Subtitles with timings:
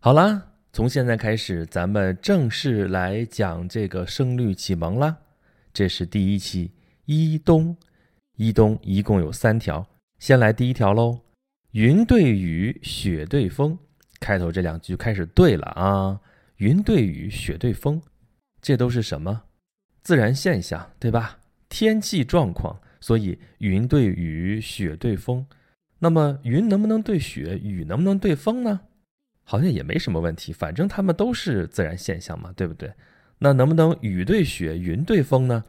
[0.00, 5.16] 好啦，从现在开始，咱们正式来讲这个声律启蒙啦。
[5.72, 6.70] 这是第一期
[7.06, 7.76] 一东，
[8.36, 9.84] 一东一共有三条，
[10.20, 11.18] 先来第一条喽。
[11.72, 13.76] 云对雨，雪对风，
[14.20, 16.20] 开头这两句开始对了啊。
[16.58, 18.00] 云对雨，雪对风，
[18.62, 19.42] 这都是什么？
[20.02, 21.40] 自然现象，对吧？
[21.68, 25.44] 天气状况，所以云对雨，雪对风。
[25.98, 28.82] 那么云能不能对雪，雨能不能对风呢？
[29.50, 32.92] 好像也没什么问题，反正它们都是自然现象嘛，对不对？
[33.38, 35.64] 那能不能雨对雪，云对风呢？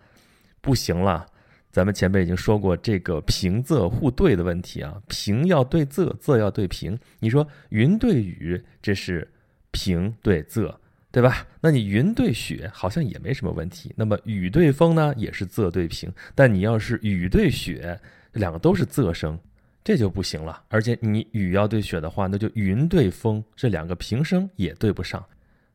[0.59, 1.25] 不行了，
[1.71, 6.99] 咱们前面已经说过这个平仄互对的问题啊，平要对仄，仄要对平。
[7.19, 9.25] 你说云对雨，这是
[9.71, 10.75] 平对仄，
[11.09, 11.47] 对吧？
[11.61, 13.93] 那你云对雪好像也没什么问题。
[13.95, 16.11] 那么雨对风呢，也是仄对平。
[16.35, 17.97] 但你要是雨对雪，
[18.33, 19.39] 两个都是仄声。
[19.83, 25.23] 这就不行了，而且你雨要对雪的话，那就云对风，这两个平声也对不上。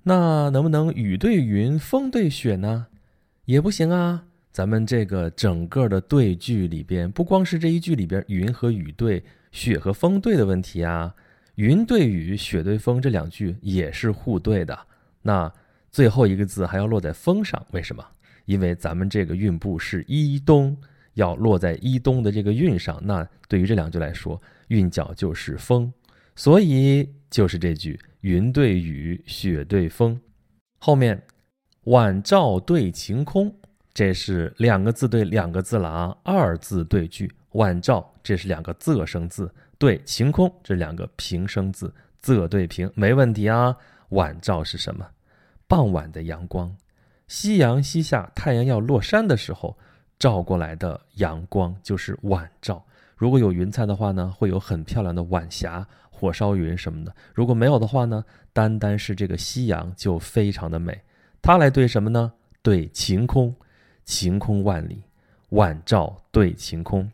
[0.02, 2.86] 那能不能雨对云，风对雪呢？
[3.46, 4.24] 也不行啊。
[4.52, 11.12] 咱们这个整个的对句里边，不光是这一句里边云和雨对，雪和风对的问题啊，
[11.56, 14.78] 云对雨，雪对风这两句也是互对的。
[15.22, 15.52] 那
[15.90, 18.04] 最后一个字还要落在风上，为什么？
[18.44, 20.76] 因为咱们这个韵部是一东。
[21.14, 25.92] 要落在一东的这个韵上，那对于这两句来说，韵脚就是风，
[26.36, 30.20] 所以就是这句“云对雨，雪对风”。
[30.78, 31.22] 后面
[31.84, 33.54] “晚照对晴空”，
[33.94, 37.32] 这是两个字对两个字了啊，二字对句。
[37.52, 43.76] 晚照这是两个仄声字，对晴空这两个平声字，仄对平没问题啊。
[44.08, 45.06] 晚照是什么？
[45.68, 46.76] 傍晚的阳光，
[47.28, 49.78] 夕阳西下，太阳要落山的时候。
[50.18, 52.84] 照过来的阳光就是晚照。
[53.16, 57.14] 如果有云彩的话呢，会有很漂亮的晚霞、火烧云什么的。
[57.32, 61.00] 如果没有的话呢，单单是这个夕阳就非常的美。
[61.40, 62.32] 它来对什么呢？
[62.62, 63.54] 对晴空，
[64.04, 65.02] 晴空万里，
[65.50, 67.10] 晚照对晴空。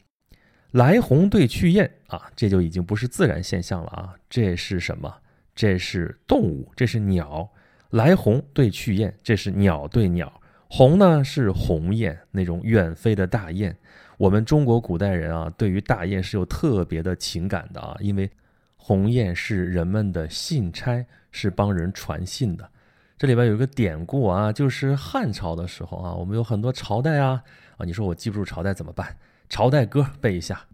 [0.71, 5.13] 来鸿对去雁啊，这就已经不是自然现象了啊，这是什么？
[5.55, 7.49] 这是动物，这是鸟。
[7.91, 10.33] 来鸿对去雁，这是鸟对鸟。
[10.73, 13.77] 鸿呢是鸿雁，那种远飞的大雁。
[14.17, 18.31] 我们中国古代人啊，对于大雁是有特别的情感的啊，因为
[18.77, 22.71] 鸿雁是人们的信差，是帮人传信的。
[23.19, 27.43] 这里边有一个典故啊，就是汉朝的时候啊，我们有很多朝代啊
[27.77, 29.17] 啊，你说我记不住朝代怎么办？
[29.49, 30.67] 朝代歌背一下：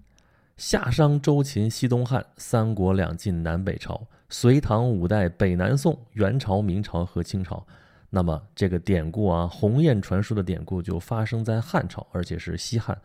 [0.59, 7.67] 夏商周秦西东汉，三国两晋南北朝，隋唐五代北南宋，元朝明朝和清朝。
[8.09, 12.97] 那么这个典故啊，鸿雁传书的典故就发生在汉朝，而且是西汉。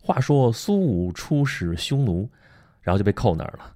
[0.00, 2.28] 话说苏武出使匈奴，
[2.82, 3.74] 然后就被扣那儿了。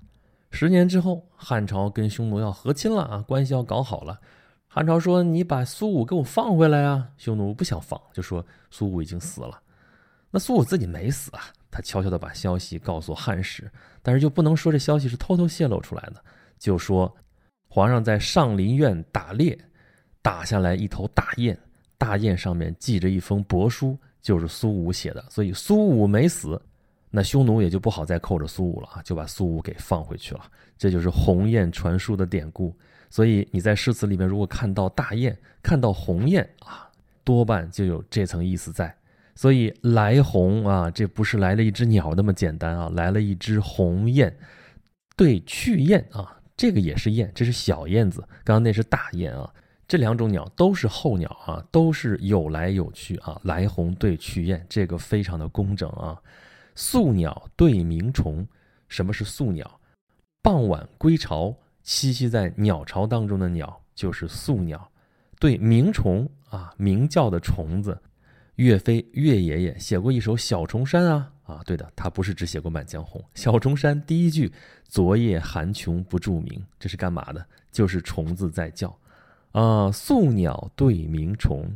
[0.50, 4.18] 十年之后，汉朝跟匈奴要和亲了啊，关系要搞好了。
[4.66, 9.58] 汉朝说：“你把苏武给我放回来啊！”匈奴不想放，就说苏武已经死了。
[10.30, 13.70] 那苏武自己没死啊，他悄悄地把消息告诉汉使，
[14.02, 16.22] 但是就不能说这消息是偷偷泄露出来的，
[16.58, 17.12] 就说
[17.68, 19.58] 皇上在上林苑打猎。
[20.22, 21.56] 打下来一头大雁，
[21.96, 26.60] 大雁上面系着一封帛书，就是苏武写的，所以苏武没死，
[27.10, 30.42] 那匈奴也就不好再扣着苏武了啊，就把苏武给放回去了。
[30.76, 32.74] 这就是鸿雁传书的典故。
[33.10, 36.90] 所以你在诗词里面如果看到大雁，看到鸿雁啊，
[37.24, 38.94] 多半就有这层意思在。
[39.34, 44.36] 所以来鸿啊，这不是来了一只鸟那么简单啊，来了一只鸿雁。
[45.16, 49.50] 对，去雁啊，这个也是雁，这是小燕子，刚刚那是大雁啊。
[49.88, 53.40] 这两种鸟都是候鸟啊，都是有来有去啊。
[53.42, 56.20] 来鸿对去雁，这个非常的工整啊。
[56.74, 58.46] 宿鸟对鸣虫，
[58.88, 59.80] 什么是宿鸟？
[60.42, 64.92] 傍晚归巢，栖息在鸟巢当中的鸟就是宿鸟。
[65.40, 67.98] 对鸣虫啊，鸣叫的虫子。
[68.56, 73.20] 岳飞岳爷爷写过一首《小重山》啊啊，对的，他不是只写过《满江红》。
[73.34, 74.52] 《小重山》第一句
[74.84, 77.46] “昨夜寒穷不住鸣”，这是干嘛的？
[77.72, 78.94] 就是虫子在叫。
[79.52, 81.66] 啊，宿鸟对鸣虫，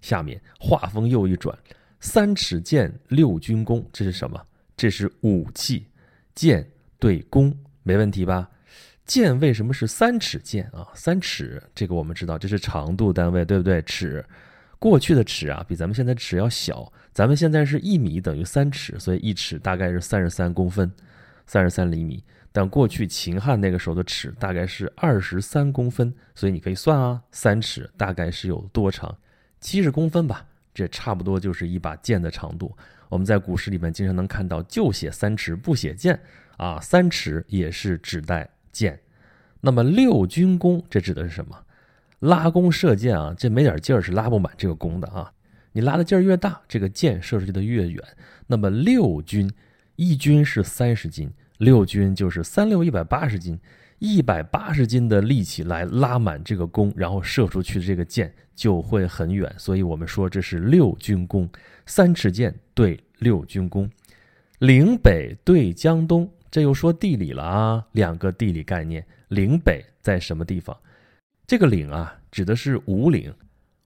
[0.00, 1.56] 下面画风又一转，
[2.00, 4.40] 三尺剑，六军弓，这是什么？
[4.76, 5.86] 这是武器，
[6.34, 8.48] 剑对弓，没问题吧？
[9.04, 10.86] 剑为什么是三尺剑啊？
[10.94, 13.80] 三尺，这个我们知道，这是长度单位，对不对？
[13.82, 14.24] 尺，
[14.78, 20.90] 过去的尺啊，比咱们现在尺要小，咱们现在是一米等于三尺，所以一尺大概是三十三公分，
[21.46, 22.22] 三十三厘米。
[22.58, 29.16] 但过去秦汉那个时候的尺大概是二十三公分，所以你可以算啊，三尺大概是有多长？
[29.60, 30.44] 七十公分吧，
[30.74, 32.76] 这差不多就是一把剑的长度。
[33.10, 36.20] 我们在古诗里面经常能看到就写三尺不写剑
[36.56, 38.98] 啊，三尺也是指代剑。
[39.60, 41.56] 那么六军弓，这指的是什么？
[42.18, 45.32] 拉弓射箭啊，这没点劲儿是拉不满这个弓的啊。
[45.70, 48.02] 你拉的劲儿越大，这个箭射出去的越远。
[48.48, 49.48] 那么六军，
[49.94, 53.58] 一军是三十斤，六军就是三六一百八十斤，
[53.98, 59.52] 一百八十斤的力气来拉满这个弓，然后射出去的这个箭就会很远。
[59.58, 61.48] 所以我们说这是六军弓，
[61.86, 63.90] 三尺箭对六军弓，
[64.60, 66.28] 岭北对江东。
[66.50, 69.04] 这又说地理了啊，两个地理概念。
[69.28, 70.74] 岭北在什么地方？
[71.46, 73.34] 这个岭啊，指的是五岭。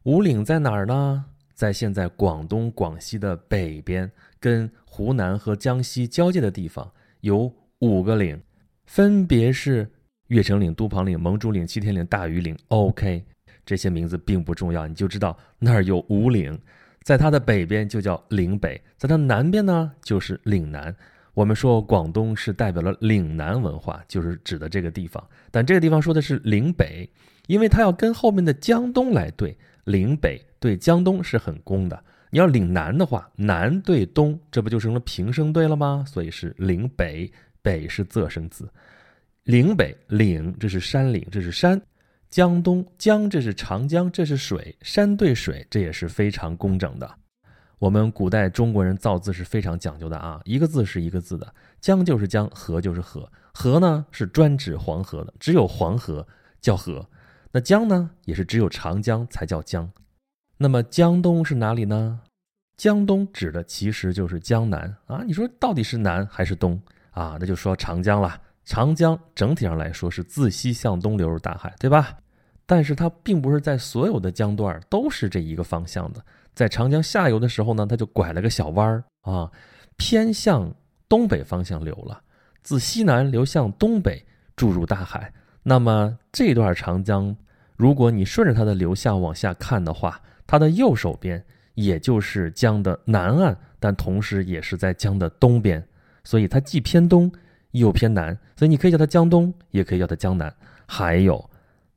[0.05, 1.25] 五岭在哪儿呢？
[1.55, 7.53] 在现在广东、广西的北边，跟湖南和江西交界的地方，有
[7.83, 8.41] 五个岭，
[8.87, 9.91] 分别是
[10.29, 12.57] 越城岭、都庞岭、蒙珠岭、七天岭、大庾岭。
[12.69, 13.25] OK，
[13.67, 16.57] 这些名字并不重要，你就知道那儿有五岭，
[17.03, 20.95] 在它的北边就叫岭北，在它南边呢就是岭南。
[21.35, 25.21] 我们说广东是代表了岭南文化，就是指的这个地方。
[25.51, 27.11] 但这个地方说的是岭北，
[27.49, 32.05] 因为它要跟后面的江东来对，岭北对江东是很攻的。
[32.31, 36.05] 你要岭南的话，南对东，这不就成了平声对了吗？
[36.07, 37.31] 所以是岭北，
[37.63, 38.69] 北是仄声字。
[39.45, 41.79] 岭北岭，这是山岭，这是山；
[42.29, 44.77] 江东江，这是长江，这是水。
[44.83, 47.19] 山对水，这也是非常工整的。
[47.79, 56.25] 我们古代中国人造字是非常讲究的啊，一个字是一个字的，江就是江，河就是河，河呢是专指黄河的，只有黄河
[56.61, 57.05] 叫河，
[57.51, 59.91] 那江呢也是只有长江才叫江。
[60.57, 62.21] 那么江东是哪里呢？
[62.77, 65.25] 江东指的其实就是江南啊。
[65.27, 66.81] 你说到底是南还是东
[67.13, 67.39] 啊？
[67.41, 68.39] 那就说长江了。
[68.65, 72.17] 长江整体上来说是自西向东流入大海，对吧？
[72.65, 76.25] 但是它并不是在所有的江段都是这一个方向的。
[76.55, 79.51] 在长江下游的时候呢，它就拐了个小弯儿啊，
[79.97, 80.73] 偏向
[81.09, 82.23] 东北方向流了，
[82.63, 84.25] 自西南流向东北
[84.55, 85.33] 注入大海。
[85.65, 87.37] 那么这段长江，
[87.77, 91.45] 如果你顺着它的流向往下看的话，它的右手边
[91.75, 95.85] 也就是江的南岸，但同时也是在江的东边，
[96.25, 97.31] 所以它既偏东
[97.73, 100.55] 又偏南，所以你可以叫它江东，也可以叫它江南。
[100.87, 101.49] 还有，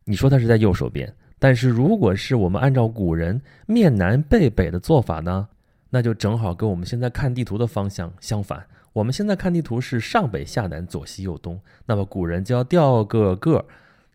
[0.04, 1.14] 你说它是在右手边。
[1.38, 5.48] 但是，如果是我们按照古人面南背北的做法呢，
[5.90, 8.66] 那就正好跟我们现在看地图的方向相反。
[8.94, 11.60] 我们现在看地图是上北下南，左西右东。
[11.86, 13.64] 那么古人就要调个个，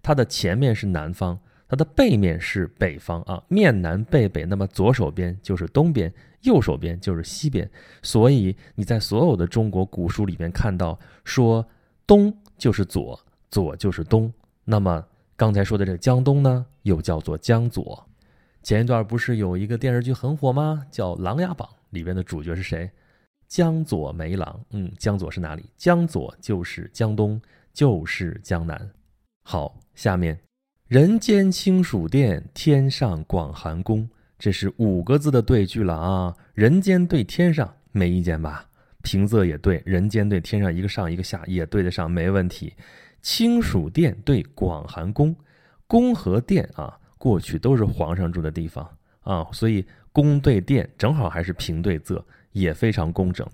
[0.02, 1.38] 它的前面是南方，
[1.70, 4.44] 它的背面是北方啊，面南背北。
[4.44, 6.12] 那么左手边就是东边，
[6.42, 7.70] 右手边就是西边。
[8.02, 11.64] 所以你在所有的中国古书里面看到说，
[12.06, 13.18] 东就是左，
[13.50, 14.32] 左就是东。
[14.64, 15.06] 那么。
[15.36, 18.06] 刚才说的这个江东呢，又叫做江左。
[18.62, 20.84] 前一段不是有一个电视剧很火吗？
[20.90, 22.90] 叫《琅琊榜》，里边的主角是谁？
[23.48, 24.62] 江左梅郎。
[24.72, 25.64] 嗯，江左是哪里？
[25.78, 27.40] 江左就是江东，
[27.72, 28.90] 就是江南。
[29.44, 30.38] 好，下面
[30.90, 36.34] 人间清暑殿，天上广寒宫，这是五个字的对句了啊。
[36.52, 38.66] 人间对天上，没意见吧？
[39.00, 42.74] 平仄也对，人间对天上，一个上一个下也对得上，没问题。
[43.22, 45.32] 清暑殿对广寒宫，
[45.86, 48.84] 宫和殿啊，过去都是皇上住的地方
[49.20, 52.20] 啊，所以宫对殿正好还是平对仄，
[52.50, 53.48] 也非常工整。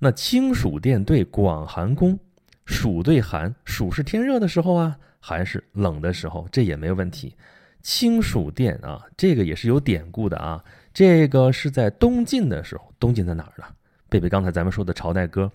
[0.00, 2.18] 那清暑殿对广寒宫，
[2.64, 7.34] 暑对寒，暑是天热的时候啊，寒是冷的时候，这也没有问题。
[7.82, 10.62] 清暑殿啊，这个也是有典故的啊，
[10.92, 13.64] 这个是在东晋的时候，东晋在哪儿呢？
[14.08, 15.50] 贝贝刚才咱们说的朝代歌。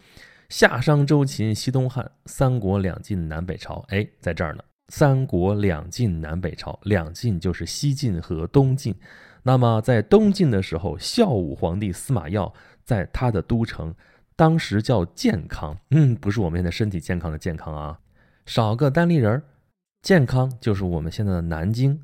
[0.49, 3.83] 夏商周秦西东汉，三国两晋南北朝。
[3.89, 4.63] 哎，在这儿呢。
[4.89, 8.95] 三国两晋南北朝，两晋就是西晋和东晋。
[9.41, 12.53] 那么在东晋的时候，孝武皇帝司马曜
[12.83, 13.93] 在他的都城，
[14.35, 15.75] 当时叫建康。
[15.89, 17.99] 嗯，不是我们现在身体健康的健康啊，
[18.45, 19.43] 少个单立人儿
[20.05, 20.23] 健。
[20.23, 21.99] 康就是我们现在的南京，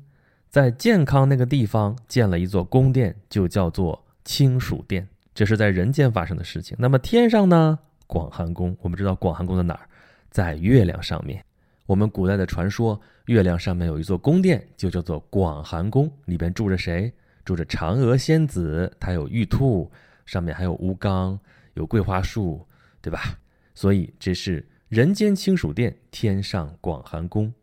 [0.50, 5.06] 在健康那个地方建了一座宫殿，就叫做清暑殿。
[5.32, 6.76] 这是在人间发生的事情。
[6.80, 7.78] 那么天上呢？
[8.08, 9.88] 广寒宫，我们知道广寒宫在哪儿，
[10.30, 11.44] 在月亮上面。
[11.86, 17.12] 我们古代的传说，月亮上面有一座宫殿，就叫做广寒宫，里边住着谁？
[17.44, 19.88] 住着嫦娥仙子，她有玉兔，
[20.26, 21.38] 上面还有吴刚，
[21.74, 22.66] 有桂花树，
[23.00, 23.38] 对吧？
[23.76, 27.54] 所以这是人间清暑殿，天上广寒宫。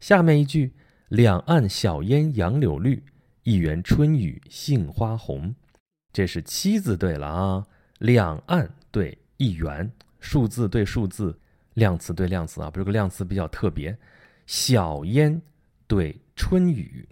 [0.00, 0.72] 下面一句，
[1.08, 3.02] 两岸晓烟杨柳绿，
[3.42, 5.54] 一园春雨杏花红，
[6.12, 7.66] 这是七字对了啊。
[7.98, 9.16] 两岸对。
[9.40, 9.88] 一园
[10.18, 11.32] 数字对数字，
[11.74, 13.96] 量词对量词啊，不是个量词比较特别。
[14.48, 15.40] 晓烟
[15.86, 17.08] 对春雨，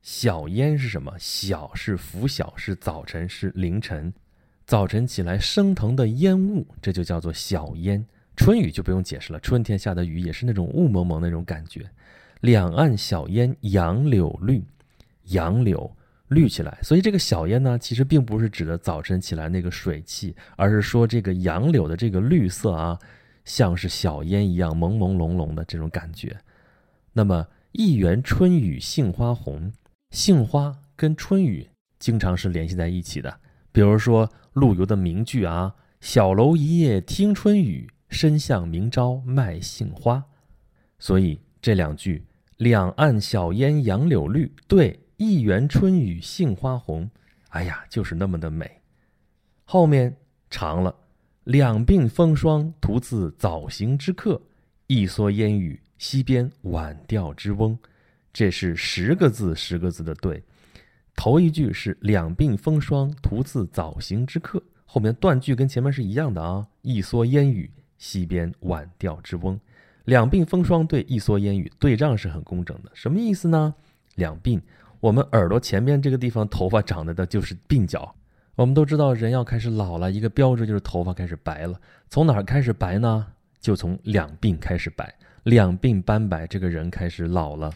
[0.00, 1.12] 晓烟是什么？
[1.18, 4.10] 晓是拂晓，是早晨，是凌晨，
[4.64, 8.02] 早晨起来升腾的烟雾，这就叫做晓烟。
[8.38, 11.84] 春雨就不用解释了，春天下的雨也是那种雾蒙蒙那种感觉。
[12.40, 14.64] 两岸小烟杨柳绿，
[15.24, 15.90] 杨柳
[16.28, 22.96] 绿起来，所以这个小烟呢，其实并不是指的早晨起来那个水汽，而是说这个杨柳的这个绿色啊，
[23.44, 26.38] 像是小烟一样朦朦胧胧的这种感觉。
[27.12, 29.72] 那么一园春雨杏花红，
[30.12, 31.68] 杏花跟春雨
[31.98, 33.40] 经常是联系在一起的，
[33.72, 40.24] 比如说陆游的名句啊：“小楼一夜听春雨，深巷明朝卖杏花。”
[40.98, 42.24] 所以这两句。
[42.58, 47.08] 两岸晓烟杨柳绿，对，一园春雨杏花红，
[47.50, 48.68] 哎呀，就是那么的美。
[49.62, 50.16] 后面
[50.50, 50.92] 长了，
[51.44, 54.42] 两鬓风霜徒自早行之客，
[54.88, 57.78] 一蓑烟雨溪边晚钓之翁。
[58.32, 60.42] 这是十个字，十个字的对。
[61.14, 69.60] 头一句是两鬓风霜徒自早行之客，后面断句跟前面是一样的啊，一蓑烟雨溪边晚钓之翁。
[70.04, 72.90] 两鬓风霜对一蓑烟雨，对仗是很工整的。
[72.94, 73.74] 什么意思呢？
[74.14, 74.58] 两鬓，
[75.00, 78.14] 我们耳朵前面这个地方头发长的的就是鬓角。
[78.54, 81.78] 我们都知道，人要开始老了，一个标志就是头发开始白了。
[82.08, 83.26] 从哪儿开始白呢？
[83.60, 87.72] 就从两鬓开始白，两鬓斑白，这个人开始老了。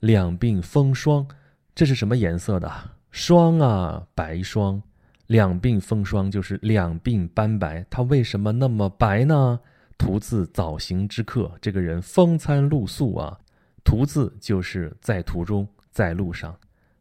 [0.00, 1.26] 两鬓风霜，
[1.74, 2.70] 这是什么颜色的？
[3.10, 4.82] 霜啊，白霜。
[5.30, 9.60] 两鬓风霜就是两鬓斑白，他为什么那么白呢？
[9.96, 13.38] 徒自早行之客，这个人风餐露宿啊。
[13.84, 16.52] 徒自就是在途中，在路上。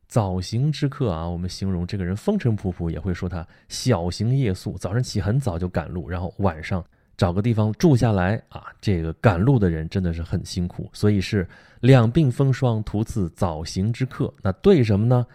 [0.08, 4.78] 早行之客啊，我们形容这个人风尘仆仆，也会说他小行夜宿。
[4.78, 6.86] 早上起很早就赶路，然后晚上
[7.18, 8.66] 找个地方住下来啊。
[8.80, 14.32] 这个赶路的人真的是很辛苦，所以是两鬓风霜，徒自早行之客。
[14.44, 15.26] 那对什么呢？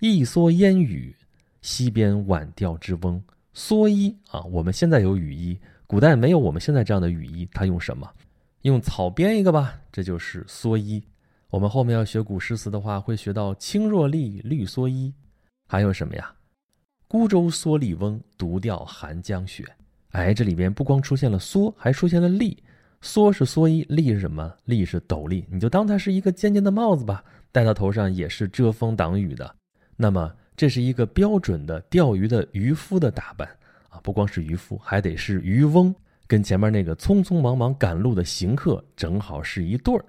[0.00, 1.14] 一蓑烟雨，
[1.62, 3.22] 溪边晚钓之翁。
[3.54, 5.58] 蓑衣啊，我们现在有雨衣。
[5.86, 8.08] 古代没有我们现在这样的雨衣，他用什么？
[8.62, 11.02] 用草编一个吧，这就是蓑衣。
[11.48, 15.14] 我们后面要学古诗词的话，会学到“青箬笠，绿蓑衣”，
[15.66, 16.30] 还有什么呀
[17.08, 19.64] ？“孤舟蓑笠翁，独钓寒江雪。”
[20.12, 22.56] 哎，这里边不光出现了蓑，还出现了笠。
[23.00, 24.54] 蓑是蓑衣，笠是什么？
[24.64, 29.56] 笠是斗笠，你就当它是一个尖尖的帽子吧，戴到头上也是遮风挡雨的。
[29.96, 33.48] 那么，这是一个标准的钓鱼的渔夫的打扮。
[33.90, 35.94] 啊，不光是渔夫，还得是渔翁，
[36.26, 40.04] 跟前面那个匆匆忙忙赶路的行客正好是一对儿。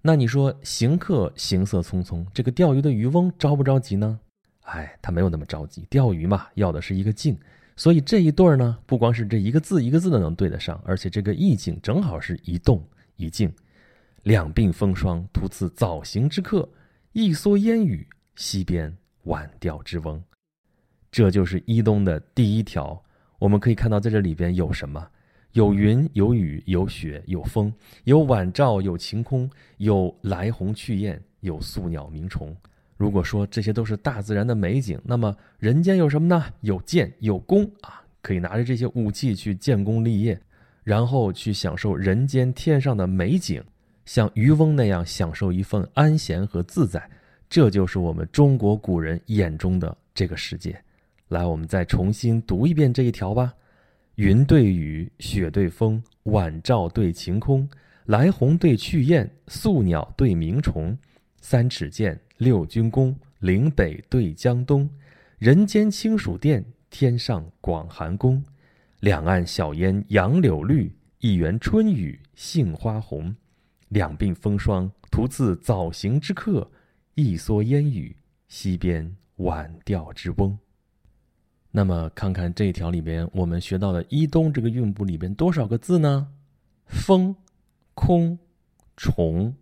[0.00, 4.18] 那你说行客行色匆匆，这个钓鱼的渔翁着不着急呢？
[4.62, 5.84] 哎，他没有那么着急。
[5.90, 7.36] 钓鱼嘛，要的是一个静，
[7.74, 12.82] 所以这一对儿呢，不光是这一个字一个字的能对得上，而且这个意境正好是一动
[13.16, 13.52] 一静。
[14.22, 16.66] 两鬓风霜徒自早行之客，
[17.12, 20.22] 一蓑烟雨溪边晚钓之翁。
[21.10, 23.02] 这就是一东的第一条。
[23.38, 25.08] 我们可以看到，在这里边有什么？
[25.52, 27.72] 有云，有雨，有雪，有风，
[28.04, 29.48] 有晚照，有晴空，
[29.78, 32.54] 有来鸿去雁，有宿鸟鸣虫。
[32.96, 36.44] 如果说这些都是大自然的美景，那么人间有什么呢？
[36.60, 40.38] 有剑，有弓啊，可以拿着这些武器去建功立业，
[40.84, 43.62] 然后去享受人间天上的美景，
[44.04, 47.08] 像渔翁那样享受一份安闲和自在。
[47.48, 50.78] 这就是我们中国古人眼中的这个世界。
[51.28, 53.54] 来，我们再重新读一遍这一条吧。
[54.16, 57.68] 云对雨，雪对风，晚照对晴空，
[58.06, 60.96] 来鸿对去雁，宿鸟对鸣虫。
[61.40, 64.88] 三尺剑，六钧弓，岭北对江东。
[65.38, 68.42] 人间清暑殿，天上广寒宫。
[69.00, 73.34] 两岸晓烟杨柳绿，一园春雨杏花红。
[73.90, 76.68] 两鬓风霜徒自早行之客，
[77.18, 80.56] 一蓑烟雨溪边晚钓之翁。
[81.72, 86.32] 那么，看看这一条里边，我们学到的“一冬”这个韵部里边多少个字呢？
[86.86, 87.34] 风、
[87.94, 88.38] 空、
[88.96, 89.52] 虫、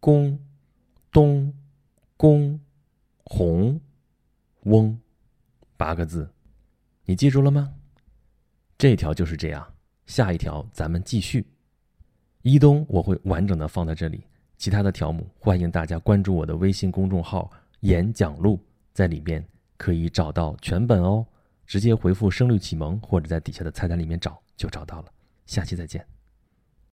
[0.00, 0.38] 宫、
[1.10, 1.50] 东、
[2.18, 2.60] 宫、
[3.24, 3.80] 红、
[4.64, 5.00] 翁，
[5.78, 6.30] 八个字，
[7.06, 7.72] 你记住了吗？
[8.76, 9.66] 这条就是这样，
[10.04, 11.46] 下一条咱们继续。
[12.42, 14.22] 一冬我会完整的放在这里，
[14.58, 17.48] 其他的条目欢迎大家关注我的微信公众号
[17.80, 18.60] “演讲录”，
[18.92, 19.42] 在里面
[19.76, 21.24] 可以找到全本哦。
[21.64, 25.04] 直接回复“声律启蒙”或者在底下的菜单里面找，就找到了。
[25.46, 26.04] 下期再见。